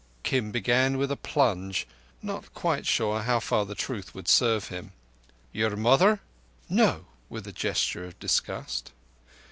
[0.23, 1.85] Kim began with a plunge,
[2.23, 4.93] not quite sure how far the truth would serve him.
[5.53, 6.21] "Your mother?"
[6.67, 8.91] "No!"—with a gesture of disgust.